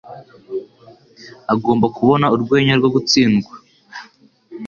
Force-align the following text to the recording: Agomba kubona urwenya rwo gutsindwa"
Agomba 1.53 1.85
kubona 1.97 2.25
urwenya 2.35 2.73
rwo 2.79 2.89
gutsindwa" 2.95 3.53